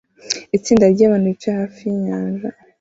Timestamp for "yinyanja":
1.89-2.47